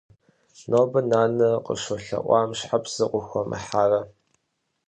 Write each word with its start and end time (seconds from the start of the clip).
Нобэ 0.69 0.99
нанэ 1.09 1.49
къыщолъэӀуам 1.65 2.49
щхьэ 2.59 2.77
псы 2.83 3.05
къыхуумыхьарэ? 3.11 4.01